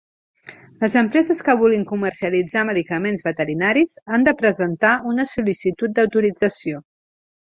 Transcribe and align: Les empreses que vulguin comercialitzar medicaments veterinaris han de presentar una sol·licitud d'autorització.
Les 0.83 0.93
empreses 1.01 1.41
que 1.49 1.53
vulguin 1.63 1.83
comercialitzar 1.89 2.63
medicaments 2.69 3.23
veterinaris 3.27 3.93
han 4.15 4.25
de 4.29 4.35
presentar 4.41 4.95
una 5.13 5.29
sol·licitud 5.35 5.95
d'autorització. 5.99 6.83